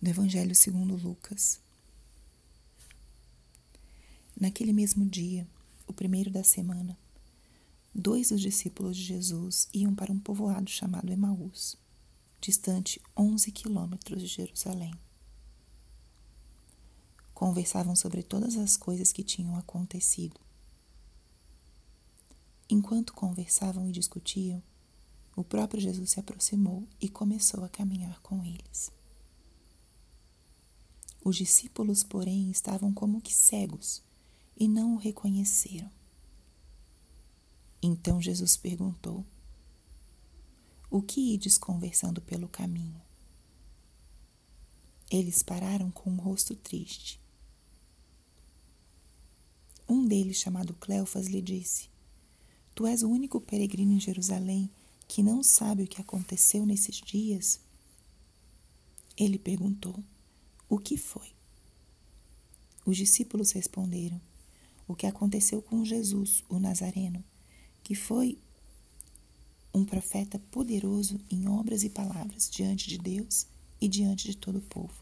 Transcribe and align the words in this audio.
do 0.00 0.10
Evangelho 0.10 0.54
segundo 0.54 0.94
Lucas. 0.94 1.58
Naquele 4.38 4.72
mesmo 4.72 5.06
dia, 5.06 5.46
o 5.86 5.92
primeiro 5.92 6.30
da 6.30 6.44
semana, 6.44 6.98
dois 7.94 8.28
dos 8.28 8.40
discípulos 8.40 8.96
de 8.96 9.04
Jesus 9.04 9.68
iam 9.72 9.94
para 9.94 10.12
um 10.12 10.18
povoado 10.18 10.68
chamado 10.70 11.10
Emaús, 11.10 11.76
distante 12.40 13.00
11 13.16 13.50
quilômetros 13.50 14.20
de 14.20 14.26
Jerusalém. 14.26 14.94
Conversavam 17.32 17.96
sobre 17.96 18.22
todas 18.22 18.56
as 18.56 18.76
coisas 18.76 19.12
que 19.12 19.22
tinham 19.22 19.56
acontecido. 19.56 20.38
Enquanto 22.68 23.14
conversavam 23.14 23.88
e 23.88 23.92
discutiam, 23.92 24.62
o 25.34 25.44
próprio 25.44 25.80
Jesus 25.80 26.10
se 26.10 26.20
aproximou 26.20 26.86
e 27.00 27.08
começou 27.08 27.64
a 27.64 27.68
caminhar 27.68 28.20
com 28.20 28.44
eles. 28.44 28.95
Os 31.24 31.36
discípulos, 31.36 32.04
porém, 32.04 32.50
estavam 32.50 32.92
como 32.92 33.20
que 33.20 33.34
cegos 33.34 34.02
e 34.56 34.68
não 34.68 34.94
o 34.94 34.98
reconheceram. 34.98 35.90
Então 37.82 38.20
Jesus 38.20 38.56
perguntou: 38.56 39.24
O 40.90 41.02
que 41.02 41.34
ides 41.34 41.58
conversando 41.58 42.20
pelo 42.20 42.48
caminho? 42.48 43.00
Eles 45.10 45.42
pararam 45.42 45.90
com 45.90 46.10
um 46.10 46.16
rosto 46.16 46.54
triste. 46.56 47.20
Um 49.88 50.04
deles, 50.04 50.38
chamado 50.38 50.74
Cleofas, 50.74 51.26
lhe 51.26 51.40
disse: 51.40 51.88
Tu 52.74 52.86
és 52.86 53.02
o 53.02 53.08
único 53.08 53.40
peregrino 53.40 53.92
em 53.92 54.00
Jerusalém 54.00 54.68
que 55.06 55.22
não 55.22 55.42
sabe 55.42 55.84
o 55.84 55.86
que 55.86 56.00
aconteceu 56.00 56.66
nesses 56.66 56.96
dias? 56.96 57.60
Ele 59.16 59.38
perguntou: 59.38 60.02
o 60.68 60.78
que 60.78 60.96
foi? 60.96 61.32
Os 62.84 62.96
discípulos 62.96 63.52
responderam: 63.52 64.20
O 64.86 64.94
que 64.94 65.06
aconteceu 65.06 65.62
com 65.62 65.84
Jesus, 65.84 66.44
o 66.48 66.58
Nazareno, 66.58 67.22
que 67.82 67.94
foi 67.94 68.38
um 69.72 69.84
profeta 69.84 70.38
poderoso 70.50 71.20
em 71.30 71.48
obras 71.48 71.84
e 71.84 71.90
palavras 71.90 72.48
diante 72.50 72.88
de 72.88 72.96
Deus 72.96 73.46
e 73.80 73.86
diante 73.86 74.26
de 74.28 74.36
todo 74.36 74.58
o 74.58 74.62
povo. 74.62 74.94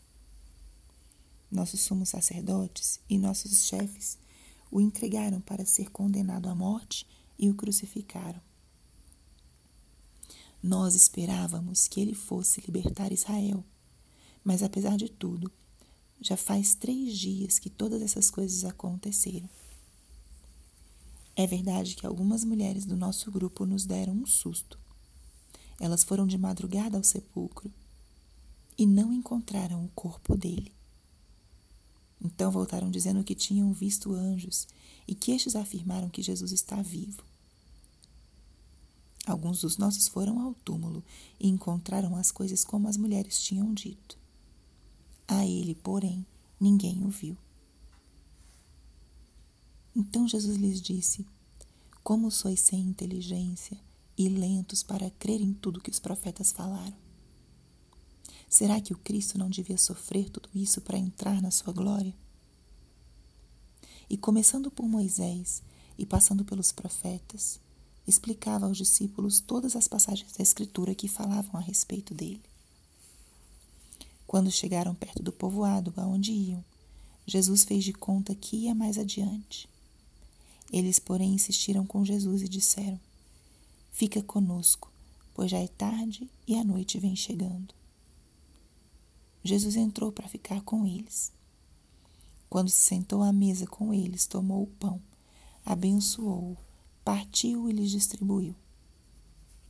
Nossos 1.50 1.80
sumos 1.80 2.08
sacerdotes 2.08 2.98
e 3.08 3.16
nossos 3.16 3.66
chefes 3.66 4.18
o 4.70 4.80
entregaram 4.80 5.40
para 5.40 5.64
ser 5.64 5.90
condenado 5.90 6.48
à 6.48 6.54
morte 6.54 7.06
e 7.38 7.48
o 7.48 7.54
crucificaram. 7.54 8.40
Nós 10.60 10.94
esperávamos 10.94 11.86
que 11.86 12.00
ele 12.00 12.14
fosse 12.14 12.60
libertar 12.60 13.12
Israel 13.12 13.64
mas 14.44 14.62
apesar 14.62 14.96
de 14.96 15.08
tudo, 15.08 15.50
já 16.20 16.36
faz 16.36 16.74
três 16.74 17.16
dias 17.18 17.58
que 17.58 17.70
todas 17.70 18.02
essas 18.02 18.30
coisas 18.30 18.64
aconteceram. 18.64 19.48
É 21.36 21.46
verdade 21.46 21.96
que 21.96 22.06
algumas 22.06 22.44
mulheres 22.44 22.84
do 22.84 22.96
nosso 22.96 23.30
grupo 23.30 23.66
nos 23.66 23.84
deram 23.84 24.12
um 24.12 24.26
susto. 24.26 24.78
Elas 25.80 26.04
foram 26.04 26.26
de 26.26 26.38
madrugada 26.38 26.96
ao 26.96 27.02
sepulcro 27.02 27.70
e 28.78 28.86
não 28.86 29.12
encontraram 29.12 29.84
o 29.84 29.88
corpo 29.88 30.36
dele. 30.36 30.72
Então 32.22 32.50
voltaram 32.50 32.90
dizendo 32.90 33.24
que 33.24 33.34
tinham 33.34 33.72
visto 33.72 34.14
anjos 34.14 34.68
e 35.06 35.14
que 35.14 35.32
estes 35.32 35.56
afirmaram 35.56 36.08
que 36.08 36.22
Jesus 36.22 36.52
está 36.52 36.80
vivo. 36.80 37.22
Alguns 39.26 39.60
dos 39.60 39.76
nossos 39.76 40.06
foram 40.06 40.40
ao 40.40 40.54
túmulo 40.54 41.02
e 41.40 41.48
encontraram 41.48 42.14
as 42.14 42.30
coisas 42.30 42.64
como 42.64 42.88
as 42.88 42.96
mulheres 42.96 43.42
tinham 43.42 43.72
dito. 43.74 44.23
A 45.26 45.46
ele, 45.46 45.74
porém, 45.74 46.26
ninguém 46.60 47.02
o 47.04 47.08
viu. 47.08 47.36
Então 49.96 50.26
Jesus 50.26 50.56
lhes 50.56 50.80
disse: 50.80 51.26
Como 52.02 52.30
sois 52.30 52.60
sem 52.60 52.80
inteligência 52.80 53.78
e 54.16 54.28
lentos 54.28 54.82
para 54.82 55.10
crer 55.10 55.40
em 55.40 55.52
tudo 55.52 55.80
que 55.80 55.90
os 55.90 56.00
profetas 56.00 56.52
falaram? 56.52 56.96
Será 58.48 58.80
que 58.80 58.92
o 58.92 58.98
Cristo 58.98 59.38
não 59.38 59.50
devia 59.50 59.78
sofrer 59.78 60.28
tudo 60.30 60.48
isso 60.54 60.80
para 60.80 60.98
entrar 60.98 61.40
na 61.40 61.50
sua 61.50 61.72
glória? 61.72 62.14
E 64.08 64.16
começando 64.16 64.70
por 64.70 64.86
Moisés 64.86 65.62
e 65.98 66.04
passando 66.04 66.44
pelos 66.44 66.70
profetas, 66.70 67.58
explicava 68.06 68.66
aos 68.66 68.76
discípulos 68.76 69.40
todas 69.40 69.74
as 69.74 69.88
passagens 69.88 70.32
da 70.32 70.42
Escritura 70.42 70.94
que 70.94 71.08
falavam 71.08 71.58
a 71.58 71.62
respeito 71.62 72.14
dele. 72.14 72.42
Quando 74.34 74.50
chegaram 74.50 74.96
perto 74.96 75.22
do 75.22 75.30
povoado 75.30 75.94
aonde 75.96 76.32
iam, 76.32 76.64
Jesus 77.24 77.62
fez 77.62 77.84
de 77.84 77.92
conta 77.92 78.34
que 78.34 78.56
ia 78.56 78.74
mais 78.74 78.98
adiante. 78.98 79.68
Eles, 80.72 80.98
porém, 80.98 81.34
insistiram 81.34 81.86
com 81.86 82.04
Jesus 82.04 82.42
e 82.42 82.48
disseram: 82.48 82.98
Fica 83.92 84.20
conosco, 84.24 84.90
pois 85.32 85.52
já 85.52 85.58
é 85.60 85.68
tarde 85.68 86.28
e 86.48 86.56
a 86.56 86.64
noite 86.64 86.98
vem 86.98 87.14
chegando. 87.14 87.72
Jesus 89.44 89.76
entrou 89.76 90.10
para 90.10 90.26
ficar 90.26 90.62
com 90.62 90.84
eles. 90.84 91.30
Quando 92.50 92.70
se 92.70 92.80
sentou 92.80 93.22
à 93.22 93.32
mesa 93.32 93.68
com 93.68 93.94
eles, 93.94 94.26
tomou 94.26 94.64
o 94.64 94.66
pão, 94.80 95.00
abençoou-o, 95.64 96.58
partiu 97.04 97.70
e 97.70 97.72
lhes 97.72 97.92
distribuiu. 97.92 98.56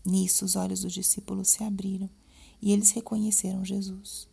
Nisso 0.06 0.42
os 0.42 0.56
olhos 0.56 0.80
dos 0.80 0.94
discípulos 0.94 1.50
se 1.50 1.62
abriram 1.62 2.08
e 2.62 2.72
eles 2.72 2.92
reconheceram 2.92 3.62
Jesus. 3.62 4.32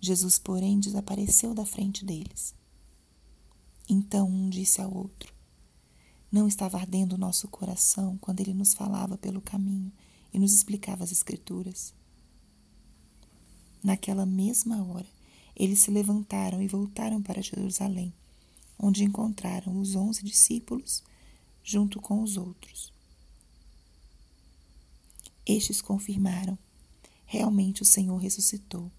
Jesus, 0.00 0.38
porém, 0.38 0.80
desapareceu 0.80 1.52
da 1.52 1.66
frente 1.66 2.06
deles. 2.06 2.54
Então 3.86 4.26
um 4.26 4.48
disse 4.48 4.80
ao 4.80 4.92
outro: 4.96 5.34
Não 6.32 6.48
estava 6.48 6.78
ardendo 6.78 7.12
o 7.14 7.18
nosso 7.18 7.46
coração 7.48 8.16
quando 8.18 8.40
ele 8.40 8.54
nos 8.54 8.72
falava 8.72 9.18
pelo 9.18 9.42
caminho 9.42 9.92
e 10.32 10.38
nos 10.38 10.54
explicava 10.54 11.04
as 11.04 11.12
Escrituras? 11.12 11.92
Naquela 13.84 14.24
mesma 14.24 14.82
hora, 14.82 15.06
eles 15.54 15.80
se 15.80 15.90
levantaram 15.90 16.62
e 16.62 16.68
voltaram 16.68 17.22
para 17.22 17.42
Jerusalém, 17.42 18.12
onde 18.78 19.04
encontraram 19.04 19.78
os 19.78 19.94
onze 19.94 20.22
discípulos 20.24 21.02
junto 21.62 22.00
com 22.00 22.22
os 22.22 22.38
outros. 22.38 22.90
Estes 25.44 25.82
confirmaram: 25.82 26.58
realmente 27.26 27.82
o 27.82 27.86
Senhor 27.86 28.16
ressuscitou 28.16 28.90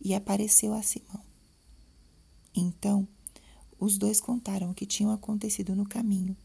e 0.00 0.14
apareceu 0.14 0.72
a 0.72 0.82
Simão. 0.82 1.22
Então, 2.54 3.06
os 3.78 3.96
dois 3.96 4.20
contaram 4.20 4.70
o 4.70 4.74
que 4.74 4.86
tinha 4.86 5.12
acontecido 5.12 5.74
no 5.74 5.86
caminho 5.86 6.36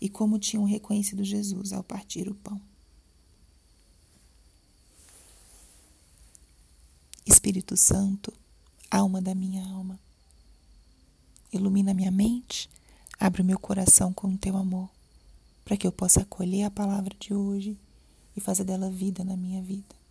e 0.00 0.08
como 0.08 0.38
tinham 0.38 0.64
reconhecido 0.64 1.22
Jesus 1.22 1.72
ao 1.72 1.82
partir 1.82 2.28
o 2.28 2.34
pão. 2.34 2.60
Espírito 7.24 7.76
Santo, 7.76 8.32
alma 8.90 9.22
da 9.22 9.34
minha 9.34 9.64
alma, 9.64 9.98
ilumina 11.52 11.94
minha 11.94 12.10
mente, 12.10 12.68
abre 13.18 13.42
o 13.42 13.44
meu 13.44 13.58
coração 13.58 14.12
com 14.12 14.28
o 14.28 14.38
teu 14.38 14.56
amor, 14.56 14.90
para 15.64 15.76
que 15.76 15.86
eu 15.86 15.92
possa 15.92 16.22
acolher 16.22 16.64
a 16.64 16.70
palavra 16.70 17.14
de 17.18 17.32
hoje 17.32 17.78
e 18.36 18.40
fazer 18.40 18.64
dela 18.64 18.90
vida 18.90 19.22
na 19.22 19.36
minha 19.36 19.62
vida. 19.62 20.01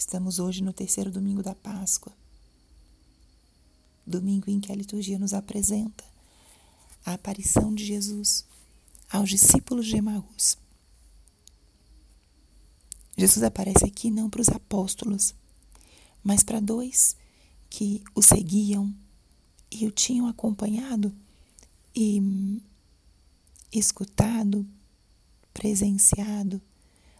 Estamos 0.00 0.38
hoje 0.38 0.62
no 0.62 0.72
terceiro 0.72 1.10
domingo 1.10 1.42
da 1.42 1.54
Páscoa, 1.54 2.10
domingo 4.06 4.50
em 4.50 4.58
que 4.58 4.72
a 4.72 4.74
liturgia 4.74 5.18
nos 5.18 5.34
apresenta 5.34 6.02
a 7.04 7.12
aparição 7.12 7.74
de 7.74 7.84
Jesus 7.84 8.46
aos 9.10 9.28
discípulos 9.28 9.86
de 9.86 9.96
Emaús. 9.96 10.56
Jesus 13.14 13.42
aparece 13.42 13.84
aqui 13.84 14.10
não 14.10 14.30
para 14.30 14.40
os 14.40 14.48
apóstolos, 14.48 15.34
mas 16.24 16.42
para 16.42 16.60
dois 16.60 17.14
que 17.68 18.02
o 18.14 18.22
seguiam 18.22 18.94
e 19.70 19.86
o 19.86 19.90
tinham 19.90 20.26
acompanhado 20.26 21.14
e 21.94 22.62
escutado, 23.70 24.66
presenciado 25.52 26.58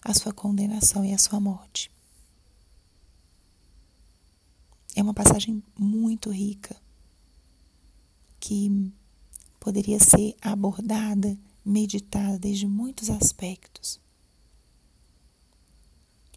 a 0.03 0.15
sua 0.15 0.33
condenação 0.33 1.05
e 1.05 1.13
a 1.13 1.19
sua 1.19 1.39
morte. 1.39 1.91
É 5.01 5.03
uma 5.03 5.15
passagem 5.15 5.63
muito 5.79 6.29
rica 6.29 6.77
que 8.39 8.93
poderia 9.59 9.99
ser 9.99 10.37
abordada, 10.43 11.39
meditada 11.65 12.39
desde 12.39 12.67
muitos 12.67 13.09
aspectos. 13.09 13.99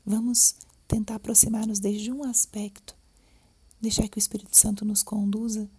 Vamos 0.05 0.55
tentar 0.87 1.15
aproximar-nos 1.15 1.77
desde 1.77 2.09
um 2.09 2.23
aspecto, 2.23 2.95
deixar 3.81 4.07
que 4.07 4.17
o 4.17 4.23
Espírito 4.23 4.55
Santo 4.55 4.85
nos 4.85 5.03
conduza 5.03 5.69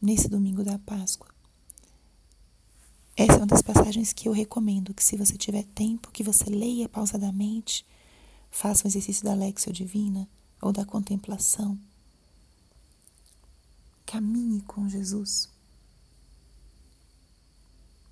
nesse 0.00 0.28
domingo 0.28 0.62
da 0.62 0.78
Páscoa. 0.78 1.34
Essa 3.16 3.32
é 3.32 3.36
uma 3.38 3.46
das 3.46 3.62
passagens 3.62 4.12
que 4.12 4.28
eu 4.28 4.32
recomendo 4.32 4.94
que 4.94 5.02
se 5.02 5.16
você 5.16 5.36
tiver 5.36 5.64
tempo, 5.64 6.12
que 6.12 6.22
você 6.22 6.48
leia 6.48 6.88
pausadamente, 6.88 7.84
faça 8.48 8.84
o 8.84 8.88
exercício 8.88 9.24
da 9.24 9.34
Lexio 9.34 9.72
Divina 9.72 10.28
ou 10.62 10.70
da 10.70 10.84
contemplação. 10.84 11.76
Caminhe 14.10 14.62
com 14.62 14.88
Jesus. 14.88 15.50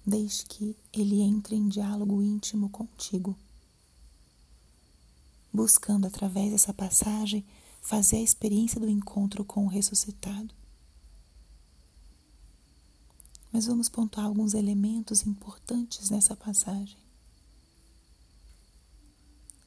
Deixe 0.04 0.44
que 0.44 0.76
Ele 0.92 1.22
entre 1.22 1.56
em 1.56 1.66
diálogo 1.70 2.22
íntimo 2.22 2.68
contigo, 2.68 3.34
buscando 5.50 6.06
através 6.06 6.52
dessa 6.52 6.74
passagem 6.74 7.42
fazer 7.80 8.16
a 8.18 8.22
experiência 8.22 8.78
do 8.78 8.90
encontro 8.90 9.42
com 9.42 9.64
o 9.64 9.68
ressuscitado. 9.70 10.54
Mas 13.50 13.64
vamos 13.64 13.88
pontuar 13.88 14.26
alguns 14.26 14.52
elementos 14.52 15.26
importantes 15.26 16.10
nessa 16.10 16.36
passagem. 16.36 16.98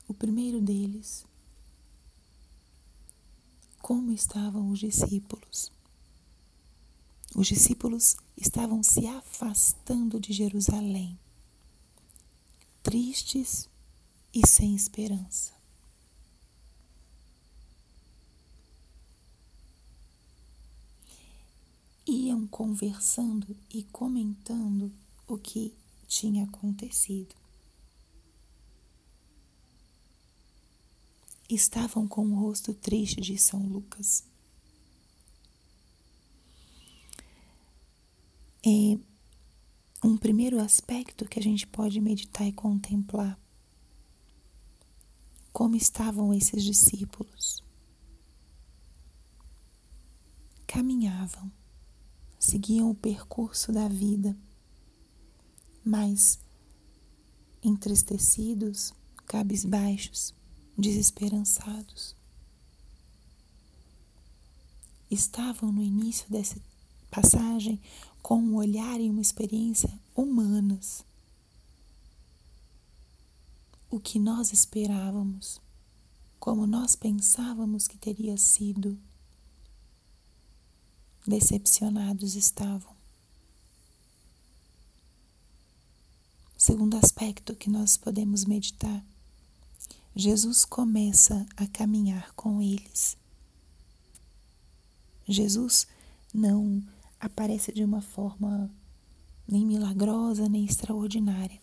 O 0.07 0.13
primeiro 0.13 0.61
deles, 0.61 1.25
como 3.81 4.11
estavam 4.11 4.69
os 4.69 4.77
discípulos. 4.77 5.78
Os 7.35 7.47
discípulos 7.47 8.17
estavam 8.35 8.81
se 8.81 9.05
afastando 9.05 10.19
de 10.19 10.33
Jerusalém, 10.33 11.17
tristes 12.81 13.69
e 14.33 14.45
sem 14.47 14.75
esperança. 14.75 15.53
Iam 22.05 22.47
conversando 22.47 23.55
e 23.69 23.83
comentando 23.83 24.91
o 25.27 25.37
que 25.37 25.75
tinha 26.07 26.45
acontecido. 26.45 27.35
Estavam 31.47 32.07
com 32.07 32.25
o 32.25 32.35
rosto 32.35 32.73
triste 32.73 33.21
de 33.21 33.37
São 33.37 33.61
Lucas. 33.67 34.28
É 38.65 38.97
um 40.03 40.17
primeiro 40.17 40.59
aspecto 40.59 41.25
que 41.25 41.39
a 41.39 41.41
gente 41.41 41.65
pode 41.67 41.99
meditar 41.99 42.47
e 42.47 42.51
contemplar. 42.51 43.39
Como 45.51 45.75
estavam 45.75 46.33
esses 46.33 46.63
discípulos? 46.63 47.63
Caminhavam, 50.67 51.51
seguiam 52.39 52.91
o 52.91 52.95
percurso 52.95 53.71
da 53.71 53.87
vida, 53.87 54.37
mas 55.83 56.39
entristecidos, 57.63 58.93
cabisbaixos, 59.25 60.33
desesperançados. 60.77 62.15
Estavam 65.09 65.71
no 65.71 65.81
início 65.81 66.29
dessa 66.29 66.59
passagem 67.09 67.79
com 68.21 68.39
um 68.39 68.55
olhar 68.55 68.99
e 68.99 69.09
uma 69.09 69.21
experiência 69.21 69.91
humanas. 70.15 71.03
O 73.89 73.99
que 73.99 74.19
nós 74.19 74.53
esperávamos, 74.53 75.59
como 76.39 76.67
nós 76.67 76.95
pensávamos 76.95 77.87
que 77.87 77.97
teria 77.97 78.37
sido. 78.37 78.97
Decepcionados 81.25 82.35
estavam. 82.35 82.95
Segundo 86.57 86.97
aspecto 86.97 87.55
que 87.55 87.69
nós 87.69 87.97
podemos 87.97 88.45
meditar, 88.45 89.03
Jesus 90.15 90.65
começa 90.65 91.47
a 91.55 91.65
caminhar 91.67 92.33
com 92.33 92.61
eles. 92.61 93.17
Jesus 95.27 95.87
não 96.33 96.83
aparece 97.19 97.71
de 97.71 97.83
uma 97.83 98.01
forma 98.01 98.71
nem 99.47 99.65
milagrosa, 99.65 100.47
nem 100.47 100.63
extraordinária. 100.63 101.59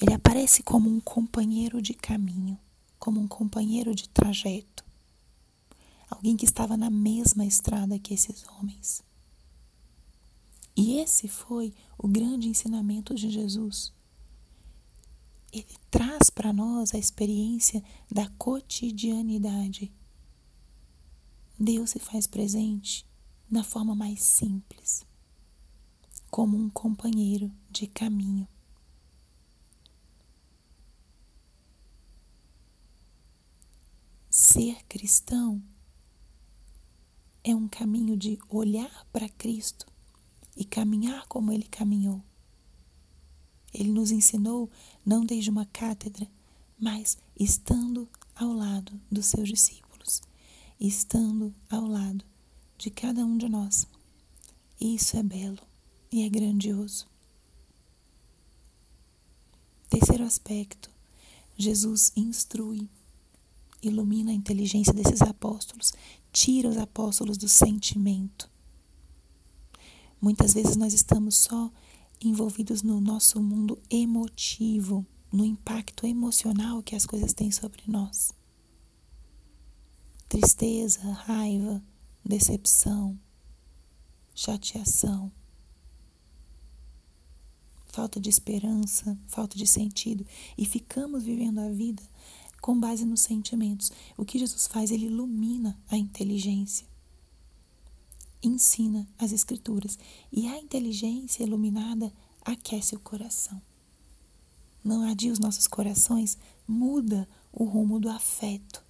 Ele 0.00 0.14
aparece 0.14 0.62
como 0.62 0.88
um 0.88 1.00
companheiro 1.00 1.82
de 1.82 1.94
caminho, 1.94 2.58
como 2.98 3.20
um 3.20 3.28
companheiro 3.28 3.94
de 3.94 4.08
trajeto. 4.08 4.84
Alguém 6.08 6.36
que 6.36 6.44
estava 6.44 6.76
na 6.76 6.88
mesma 6.88 7.44
estrada 7.44 7.98
que 7.98 8.14
esses 8.14 8.44
homens. 8.48 9.02
E 10.76 10.98
esse 10.98 11.26
foi 11.26 11.74
o 11.98 12.06
grande 12.06 12.48
ensinamento 12.48 13.14
de 13.14 13.30
Jesus. 13.30 13.92
Ele 15.52 15.66
traz 15.90 16.28
para 16.28 16.52
nós 16.52 16.94
a 16.94 16.98
experiência 16.98 17.82
da 18.10 18.28
cotidianidade. 18.36 19.90
Deus 21.58 21.90
se 21.90 21.98
faz 21.98 22.26
presente 22.26 23.05
na 23.50 23.62
forma 23.62 23.94
mais 23.94 24.22
simples, 24.22 25.06
como 26.30 26.56
um 26.56 26.68
companheiro 26.68 27.50
de 27.70 27.86
caminho. 27.86 28.48
Ser 34.28 34.84
cristão 34.86 35.62
é 37.42 37.54
um 37.54 37.68
caminho 37.68 38.16
de 38.16 38.38
olhar 38.50 39.06
para 39.12 39.28
Cristo 39.28 39.86
e 40.56 40.64
caminhar 40.64 41.26
como 41.28 41.52
ele 41.52 41.64
caminhou. 41.64 42.22
Ele 43.72 43.90
nos 43.92 44.10
ensinou 44.10 44.70
não 45.04 45.24
desde 45.24 45.48
uma 45.48 45.66
cátedra, 45.66 46.28
mas 46.78 47.16
estando 47.38 48.08
ao 48.34 48.52
lado 48.52 49.00
dos 49.10 49.26
seus 49.26 49.48
discípulos, 49.48 50.22
estando 50.78 51.54
ao 51.70 51.86
lado 51.86 52.24
de 52.78 52.90
cada 52.90 53.24
um 53.24 53.36
de 53.36 53.48
nós. 53.48 53.86
Isso 54.80 55.16
é 55.16 55.22
belo 55.22 55.62
e 56.12 56.24
é 56.24 56.28
grandioso. 56.28 57.06
Terceiro 59.88 60.24
aspecto: 60.24 60.90
Jesus 61.56 62.12
instrui, 62.16 62.88
ilumina 63.82 64.30
a 64.30 64.34
inteligência 64.34 64.92
desses 64.92 65.22
apóstolos, 65.22 65.92
tira 66.32 66.68
os 66.68 66.76
apóstolos 66.76 67.38
do 67.38 67.48
sentimento. 67.48 68.50
Muitas 70.20 70.54
vezes 70.54 70.76
nós 70.76 70.92
estamos 70.92 71.36
só 71.36 71.70
envolvidos 72.20 72.82
no 72.82 73.00
nosso 73.00 73.40
mundo 73.40 73.78
emotivo, 73.90 75.06
no 75.32 75.44
impacto 75.44 76.06
emocional 76.06 76.82
que 76.82 76.96
as 76.96 77.06
coisas 77.06 77.32
têm 77.32 77.50
sobre 77.50 77.82
nós. 77.86 78.32
Tristeza, 80.28 81.00
raiva, 81.12 81.82
decepção, 82.26 83.18
chateação, 84.34 85.30
falta 87.86 88.20
de 88.20 88.28
esperança, 88.28 89.18
falta 89.26 89.56
de 89.56 89.66
sentido 89.66 90.26
e 90.58 90.66
ficamos 90.66 91.22
vivendo 91.22 91.60
a 91.60 91.68
vida 91.68 92.02
com 92.60 92.78
base 92.78 93.04
nos 93.04 93.20
sentimentos. 93.20 93.92
O 94.16 94.24
que 94.24 94.38
Jesus 94.38 94.66
faz? 94.66 94.90
Ele 94.90 95.06
ilumina 95.06 95.78
a 95.88 95.96
inteligência, 95.96 96.86
ensina 98.42 99.08
as 99.18 99.32
Escrituras 99.32 99.98
e 100.32 100.48
a 100.48 100.58
inteligência 100.58 101.44
iluminada 101.44 102.12
aquece 102.44 102.94
o 102.94 103.00
coração. 103.00 103.62
Não 104.82 105.08
adia 105.08 105.32
os 105.32 105.38
nossos 105.38 105.66
corações, 105.66 106.36
muda 106.66 107.28
o 107.52 107.64
rumo 107.64 107.98
do 107.98 108.08
afeto 108.08 108.85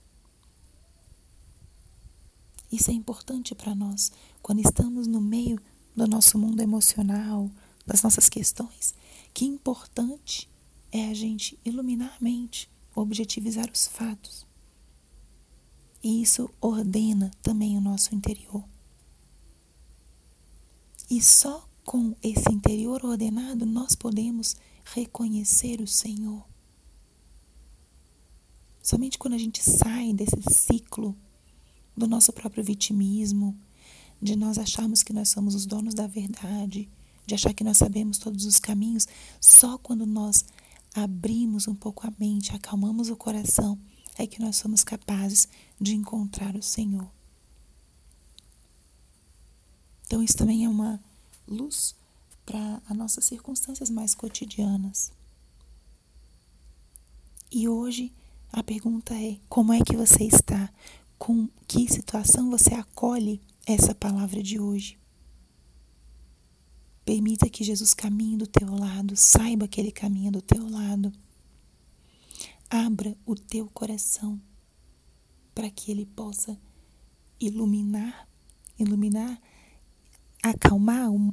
isso 2.71 2.91
é 2.91 2.95
importante 2.95 3.55
para 3.55 3.75
nós 3.75 4.11
quando 4.43 4.61
estamos 4.61 5.07
no 5.07 5.21
meio 5.21 5.61
do 5.95 6.07
nosso 6.07 6.39
mundo 6.39 6.61
emocional, 6.61 7.51
das 7.87 8.03
nossas 8.03 8.29
questões. 8.29 8.95
Que 9.33 9.45
importante 9.45 10.49
é 10.91 11.09
a 11.09 11.15
gente 11.15 11.59
iluminar 11.65 12.17
a 12.19 12.25
mente, 12.25 12.69
objetivizar 12.95 13.71
os 13.73 13.87
fatos. 13.87 14.47
E 16.03 16.23
isso 16.23 16.51
ordena 16.61 17.31
também 17.43 17.77
o 17.77 17.81
nosso 17.81 18.15
interior. 18.15 18.65
E 21.09 21.23
só 21.23 21.69
com 21.85 22.17
esse 22.23 22.53
interior 22.53 23.05
ordenado 23.05 23.65
nós 23.65 23.95
podemos 23.95 24.57
reconhecer 24.85 25.81
o 25.81 25.87
Senhor. 25.87 26.45
Somente 28.83 29.19
quando 29.19 29.35
a 29.35 29.39
gente 29.39 29.63
sai 29.63 30.13
desse 30.13 30.41
ciclo 30.53 31.17
do 31.97 32.07
nosso 32.07 32.33
próprio 32.33 32.63
vitimismo, 32.63 33.57
de 34.21 34.37
nós 34.37 34.59
acharmos 34.59 35.03
que 35.03 35.13
nós 35.13 35.29
somos 35.29 35.55
os 35.55 35.67
donos 35.67 35.95
da 35.95 36.07
verdade, 36.07 36.89
de 37.27 37.35
achar 37.35 37.53
que 37.53 37.65
nós 37.65 37.79
sabemos 37.79 38.19
todos 38.19 38.45
os 38.45 38.59
caminhos, 38.59 39.07
só 39.41 39.79
quando 39.79 40.07
nós 40.07 40.45
abrimos 40.95 41.67
um 41.69 41.75
pouco 41.75 42.07
a 42.07 42.13
mente, 42.19 42.55
acalmamos 42.55 43.11
o 43.11 43.17
coração, 43.17 43.79
é 44.17 44.27
que 44.27 44.41
nós 44.41 44.57
somos 44.57 44.83
capazes 44.85 45.49
de 45.81 45.95
encontrar 45.95 46.57
o 46.57 46.63
Senhor. 46.63 47.11
Então, 50.07 50.23
isso 50.23 50.37
também 50.37 50.65
é 50.65 50.69
uma 50.69 51.03
luz 51.47 51.95
para 52.45 52.81
as 52.89 52.97
nossas 52.97 53.25
circunstâncias 53.25 53.91
mais 53.91 54.15
cotidianas. 54.15 55.13
E 57.51 57.69
hoje 57.69 58.13
A 58.53 58.63
pergunta 58.63 59.15
é: 59.15 59.37
como 59.49 59.73
é 59.73 59.81
que 59.83 59.97
você 59.97 60.25
está? 60.25 60.73
Com 61.19 61.49
que 61.67 61.89
situação 61.89 62.51
você 62.51 62.75
acolhe 62.75 63.41
essa 63.67 63.95
palavra 63.95 64.43
de 64.43 64.61
hoje? 64.61 64.99
Permita 67.05 67.49
que 67.49 67.65
Jesus 67.65 67.95
caminhe 67.95 68.37
do 68.37 68.47
teu 68.47 68.75
lado, 68.75 69.17
saiba 69.17 69.69
que 69.69 69.81
ele 69.81 69.93
caminha 69.93 70.31
do 70.31 70.43
teu 70.43 70.69
lado. 70.69 71.13
Abra 72.69 73.17
o 73.25 73.37
teu 73.37 73.67
coração 73.69 74.41
para 75.55 75.71
que 75.71 75.91
ele 75.91 76.05
possa 76.05 76.59
iluminar, 77.41 78.29
iluminar, 78.79 79.41
acalmar 80.43 81.11
o, 81.11 81.33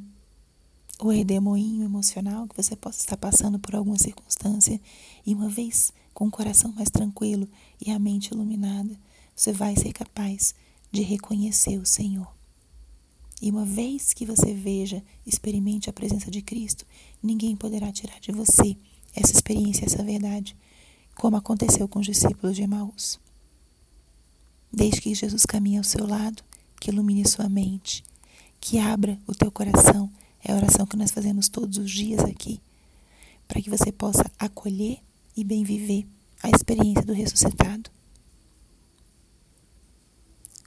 o 1.00 1.10
redemoinho 1.10 1.84
emocional 1.84 2.46
que 2.46 2.56
você 2.56 2.76
possa 2.76 3.00
estar 3.00 3.16
passando 3.16 3.58
por 3.58 3.74
alguma 3.74 3.98
circunstância 3.98 4.80
e 5.26 5.34
uma 5.34 5.48
vez 5.48 5.92
com 6.12 6.26
o 6.26 6.30
coração 6.30 6.72
mais 6.72 6.88
tranquilo 6.88 7.48
e 7.84 7.90
a 7.90 7.98
mente 7.98 8.28
iluminada, 8.28 8.96
você 9.34 9.52
vai 9.52 9.76
ser 9.76 9.92
capaz 9.92 10.54
de 10.90 11.02
reconhecer 11.02 11.78
o 11.78 11.86
Senhor. 11.86 12.32
E 13.42 13.50
uma 13.50 13.64
vez 13.64 14.12
que 14.12 14.24
você 14.24 14.54
veja, 14.54 15.02
experimente 15.26 15.90
a 15.90 15.92
presença 15.92 16.30
de 16.30 16.40
Cristo, 16.40 16.86
ninguém 17.22 17.56
poderá 17.56 17.90
tirar 17.92 18.20
de 18.20 18.32
você 18.32 18.76
essa 19.14 19.32
experiência, 19.32 19.84
essa 19.84 20.02
verdade, 20.02 20.56
como 21.14 21.36
aconteceu 21.36 21.86
com 21.88 21.98
os 21.98 22.06
discípulos 22.06 22.56
de 22.56 22.62
Emaús. 22.62 23.18
Desde 24.72 25.00
que 25.00 25.14
Jesus 25.14 25.44
caminhe 25.46 25.78
ao 25.78 25.84
seu 25.84 26.06
lado, 26.06 26.42
que 26.80 26.90
ilumine 26.90 27.28
sua 27.28 27.48
mente, 27.48 28.02
que 28.60 28.78
abra 28.78 29.18
o 29.26 29.34
teu 29.34 29.50
coração, 29.50 30.10
é 30.42 30.52
a 30.52 30.56
oração 30.56 30.86
que 30.86 30.96
nós 30.96 31.10
fazemos 31.10 31.48
todos 31.48 31.78
os 31.78 31.90
dias 31.90 32.20
aqui, 32.20 32.60
para 33.46 33.60
que 33.60 33.70
você 33.70 33.92
possa 33.92 34.24
acolher 34.38 34.98
e 35.36 35.44
bem 35.44 35.64
viver 35.64 36.06
a 36.42 36.50
experiência 36.50 37.02
do 37.02 37.12
ressuscitado. 37.12 37.90